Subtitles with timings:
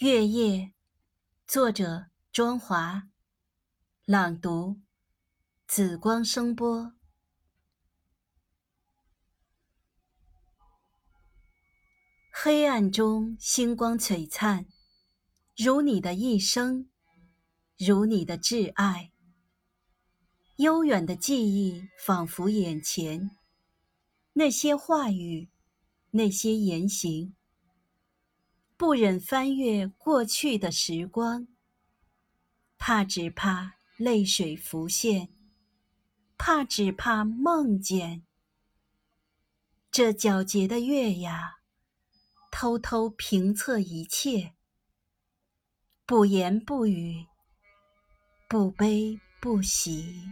[0.00, 0.74] 月夜，
[1.46, 3.08] 作者：庄华，
[4.04, 4.78] 朗读：
[5.66, 6.92] 紫光声波。
[12.30, 14.66] 黑暗中，星光璀璨，
[15.56, 16.90] 如你的一生，
[17.78, 19.12] 如你的挚爱。
[20.56, 23.30] 悠远的记忆仿佛眼前，
[24.34, 25.48] 那些话语，
[26.10, 27.34] 那些言行。
[28.78, 31.48] 不忍翻阅过去的时光，
[32.76, 35.30] 怕只怕泪水浮现，
[36.36, 38.26] 怕只怕梦见
[39.90, 41.56] 这皎洁的月牙，
[42.52, 44.52] 偷偷评测一切，
[46.04, 47.26] 不言不语，
[48.46, 50.30] 不悲不喜。